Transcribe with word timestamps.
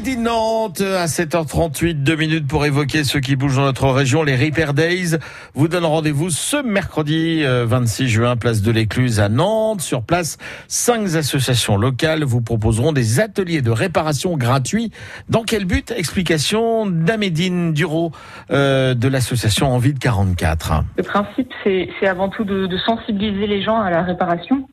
Midi 0.00 0.16
Nantes 0.16 0.80
à 0.80 1.04
7h38, 1.04 2.02
deux 2.02 2.16
minutes 2.16 2.46
pour 2.46 2.64
évoquer 2.64 3.04
ce 3.04 3.18
qui 3.18 3.36
bouge 3.36 3.56
dans 3.56 3.64
notre 3.64 3.86
région. 3.90 4.22
Les 4.22 4.34
Repair 4.34 4.72
Days 4.72 5.18
vous 5.52 5.68
donnent 5.68 5.84
rendez-vous 5.84 6.30
ce 6.30 6.56
mercredi 6.62 7.42
26 7.44 8.04
euh, 8.04 8.06
juin, 8.06 8.36
place 8.36 8.62
de 8.62 8.70
l'Écluse 8.70 9.20
à 9.20 9.28
Nantes. 9.28 9.82
Sur 9.82 10.02
place, 10.02 10.38
cinq 10.68 11.16
associations 11.16 11.76
locales 11.76 12.24
vous 12.24 12.40
proposeront 12.40 12.92
des 12.92 13.20
ateliers 13.20 13.60
de 13.60 13.70
réparation 13.70 14.38
gratuits. 14.38 14.90
Dans 15.28 15.42
quel 15.42 15.66
but? 15.66 15.90
Explication 15.94 16.86
d'Amédine 16.86 17.74
Duro 17.74 18.10
euh, 18.50 18.94
de 18.94 19.06
l'association 19.06 19.70
Envie 19.70 19.92
de 19.92 19.98
44. 19.98 20.82
Le 20.96 21.02
principe, 21.02 21.52
c'est 21.62 21.90
avant 22.06 22.30
tout 22.30 22.44
de, 22.44 22.66
de 22.66 22.78
sensibiliser 22.78 23.46
les 23.46 23.62
gens 23.62 23.78
à 23.78 23.90
la 23.90 24.02
réparation 24.02 24.66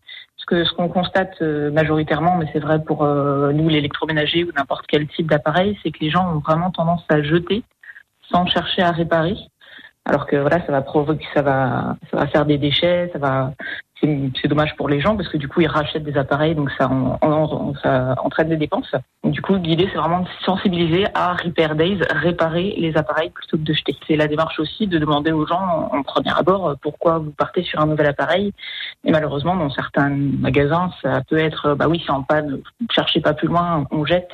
que 0.48 0.64
ce 0.64 0.74
qu'on 0.74 0.88
constate 0.88 1.42
euh, 1.42 1.70
majoritairement, 1.72 2.38
mais 2.38 2.48
c'est 2.54 2.60
vrai 2.60 2.82
pour 2.82 3.04
euh, 3.04 3.52
nous 3.52 3.68
l'électroménager 3.68 4.46
ou 4.46 4.52
n'importe 4.58 4.86
quel 4.88 5.06
type 5.08 5.30
d'appareil, 5.30 5.78
c'est 5.84 5.92
que 5.92 6.00
les 6.00 6.10
gens 6.10 6.34
ont 6.34 6.40
vraiment 6.40 6.72
tendance 6.72 7.04
à 7.10 7.22
jeter 7.22 7.64
sans 8.32 8.46
chercher 8.48 8.82
à 8.82 8.92
réparer. 8.92 9.36
Alors 10.06 10.26
que 10.26 10.38
voilà, 10.38 10.66
ça 10.66 10.72
va 10.72 10.82
provoquer, 10.82 11.26
ça 11.34 11.42
va, 11.42 11.98
ça 12.10 12.18
va 12.18 12.28
faire 12.28 12.46
des 12.46 12.58
déchets, 12.58 13.10
ça 13.12 13.20
va 13.20 13.52
c'est 14.02 14.48
dommage 14.48 14.76
pour 14.76 14.90
les 14.90 15.00
gens 15.00 15.16
parce 15.16 15.28
que 15.30 15.38
du 15.38 15.48
coup 15.48 15.62
ils 15.62 15.68
rachètent 15.68 16.04
des 16.04 16.18
appareils 16.18 16.54
donc 16.54 16.70
ça, 16.78 16.90
ça 17.82 18.16
entraîne 18.24 18.50
des 18.50 18.58
dépenses. 18.58 18.94
du 19.24 19.42
coup 19.42 19.56
l'idée 19.56 19.90
c'est 19.92 19.98
vraiment 19.98 20.22
de 20.22 20.28
sensibiliser 20.46 21.08
à 21.14 21.34
Repair 21.34 21.76
Days, 21.76 22.00
réparer 22.10 22.76
les 22.78 22.96
appareils 22.96 23.32
plutôt 23.32 23.58
que 23.58 23.64
de 23.64 23.74
jeter. 23.74 23.96
C'est 24.08 24.16
la 24.16 24.28
démarche 24.28 24.60
aussi 24.60 24.88
de 24.88 25.00
demander 25.00 25.32
aux 25.32 25.48
gens 25.48 25.90
en 25.92 26.04
premier 26.04 26.32
abord 26.38 26.76
pourquoi 26.82 27.18
vous 27.18 27.32
partez 27.32 27.64
sur 27.64 27.80
un 27.80 27.88
nouvel 27.88 28.08
appareil. 28.08 28.54
Et 29.04 29.12
malheureusement 29.12 29.56
dans 29.56 29.72
certains 29.72 30.10
magasins 30.10 30.92
ça 31.02 31.22
peut 31.28 31.40
être 31.40 31.74
bah 31.74 31.88
oui 31.88 32.02
c'est 32.06 32.12
en 32.12 32.24
panne, 32.24 32.60
cherchez 32.92 33.22
pas 33.22 33.34
plus 33.34 33.48
loin, 33.48 33.86
on 33.92 34.06
jette. 34.06 34.32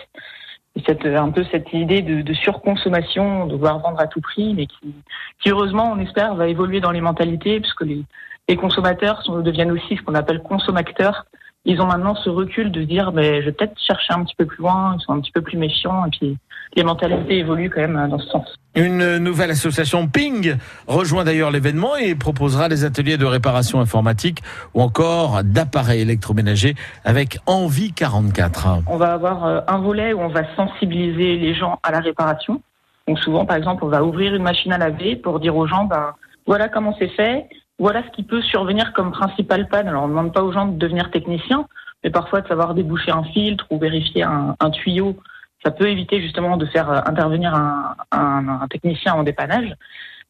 Cette, 0.88 1.06
un 1.06 1.30
peu 1.30 1.44
cette 1.52 1.72
idée 1.72 2.02
de, 2.02 2.22
de, 2.22 2.34
surconsommation, 2.34 3.46
de 3.46 3.54
vouloir 3.54 3.78
vendre 3.80 4.00
à 4.00 4.08
tout 4.08 4.22
prix, 4.22 4.56
mais 4.56 4.66
qui, 4.66 4.96
qui 5.40 5.50
heureusement, 5.52 5.92
on 5.92 6.00
espère, 6.00 6.34
va 6.34 6.48
évoluer 6.48 6.80
dans 6.80 6.92
les 6.92 7.02
mentalités, 7.02 7.60
puisque 7.60 7.82
les, 7.82 8.04
les 8.50 8.56
consommateurs 8.56 9.22
sont, 9.22 9.40
deviennent 9.42 9.72
aussi 9.72 9.98
ce 9.98 10.02
qu'on 10.02 10.16
appelle 10.16 10.42
consommateurs. 10.42 11.26
Ils 11.66 11.80
ont 11.80 11.86
maintenant 11.86 12.16
ce 12.16 12.30
recul 12.30 12.72
de 12.72 12.84
dire, 12.84 13.12
mais 13.12 13.42
je 13.42 13.46
vais 13.46 13.52
peut-être 13.52 13.80
chercher 13.80 14.14
un 14.14 14.24
petit 14.24 14.36
peu 14.36 14.46
plus 14.46 14.58
loin, 14.58 14.98
ils 15.00 15.02
sont 15.04 15.14
un 15.14 15.22
petit 15.22 15.32
peu 15.32 15.42
plus 15.42 15.58
méfiants, 15.58 16.06
et 16.06 16.10
puis 16.10 16.38
les 16.76 16.84
mentalités 16.84 17.40
évoluent 17.40 17.70
quand 17.70 17.82
même 17.82 18.10
dans 18.10 18.20
ce 18.20 18.28
sens. 18.28 18.48
Une 18.76 19.18
nouvelle 19.20 19.52
association 19.52 20.08
Ping 20.08 20.56
rejoint 20.88 21.24
d'ailleurs 21.24 21.52
l'événement 21.52 21.96
et 21.96 22.16
proposera 22.16 22.70
des 22.70 22.86
ateliers 22.86 23.18
de 23.18 23.26
réparation 23.26 23.80
informatique 23.80 24.42
ou 24.74 24.82
encore 24.82 25.44
d'appareils 25.44 26.02
électroménagers 26.02 26.74
avec 27.06 27.38
Envie 27.46 27.94
44. 27.94 28.80
On 28.88 28.98
va 28.98 29.14
avoir 29.14 29.46
euh, 29.46 29.60
un 29.68 29.78
volet 29.78 30.14
où 30.14 30.20
on 30.20 30.30
va 30.30 30.42
sensibiliser 30.56 31.38
les 31.38 31.54
gens 31.54 31.80
à 31.84 31.92
la 31.92 32.00
réparation. 32.00 32.62
Donc 33.08 33.20
souvent, 33.20 33.46
par 33.46 33.58
exemple, 33.58 33.84
on 33.84 33.90
va 33.90 34.04
ouvrir 34.04 34.34
une 34.34 34.44
machine 34.44 34.74
à 34.74 34.78
laver 34.78 35.16
pour 35.16 35.40
dire 35.40 35.56
aux 35.56 35.68
gens, 35.68 35.84
ben, 35.84 36.14
voilà 36.48 36.70
comment 36.70 36.96
c'est 36.98 37.10
fait, 37.10 37.48
voilà 37.80 38.04
ce 38.04 38.16
qui 38.16 38.24
peut 38.24 38.42
survenir 38.42 38.94
comme 38.94 39.12
principal 39.12 39.68
panne. 39.68 39.88
Alors 39.88 40.04
on 40.04 40.08
ne 40.08 40.12
demande 40.12 40.34
pas 40.34 40.44
aux 40.44 40.52
gens 40.52 40.66
de 40.66 40.78
devenir 40.78 41.12
techniciens, 41.12 41.68
mais 42.04 42.10
parfois 42.10 42.42
de 42.42 42.48
savoir 42.48 42.74
déboucher 42.74 43.12
un 43.12 43.24
filtre 43.24 43.66
ou 43.70 43.78
vérifier 43.78 44.24
un, 44.24 44.70
tuyau. 44.72 45.18
Ça 45.64 45.72
peut 45.72 45.88
éviter 45.88 46.22
justement 46.22 46.58
de 46.58 46.66
faire 46.66 46.90
euh, 46.90 47.00
intervenir 47.06 47.54
un, 47.56 48.68
technicien 48.70 49.14
en 49.14 49.24
dépannage. 49.24 49.76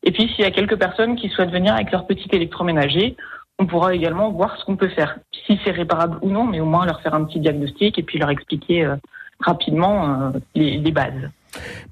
Et 0.03 0.11
puis 0.11 0.29
s'il 0.29 0.43
y 0.43 0.47
a 0.47 0.51
quelques 0.51 0.77
personnes 0.77 1.15
qui 1.15 1.29
souhaitent 1.29 1.51
venir 1.51 1.73
avec 1.73 1.91
leur 1.91 2.05
petit 2.05 2.27
électroménager, 2.31 3.15
on 3.59 3.65
pourra 3.65 3.93
également 3.93 4.31
voir 4.31 4.57
ce 4.57 4.65
qu'on 4.65 4.75
peut 4.75 4.89
faire, 4.89 5.17
si 5.45 5.59
c'est 5.63 5.71
réparable 5.71 6.17
ou 6.21 6.29
non, 6.29 6.45
mais 6.45 6.59
au 6.59 6.65
moins 6.65 6.85
leur 6.85 7.01
faire 7.01 7.13
un 7.13 7.23
petit 7.23 7.39
diagnostic 7.39 7.97
et 7.97 8.03
puis 8.03 8.19
leur 8.19 8.29
expliquer 8.29 8.83
euh, 8.83 8.95
rapidement 9.39 10.31
euh, 10.33 10.39
les, 10.55 10.91
bases. 10.91 11.29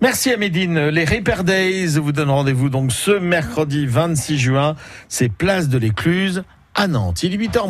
Merci 0.02 0.32
à 0.32 0.38
Médine. 0.38 0.90
Les 0.90 1.06
Repair 1.06 1.44
Days 1.44 2.00
vous 2.00 2.12
donnent 2.12 2.32
rendez-vous 2.32 2.70
donc 2.70 2.92
ce 2.92 3.12
mercredi 3.12 3.86
26 3.86 4.38
juin. 4.38 4.76
C'est 5.08 5.30
place 5.30 5.70
de 5.70 5.78
l'Écluse 5.78 6.44
à 6.76 6.88
Nantes. 6.88 7.24
Il 7.24 7.34
est 7.34 7.38
8h. 7.38 7.68